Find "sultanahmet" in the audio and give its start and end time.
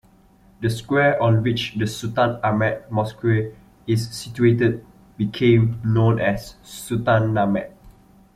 6.63-7.71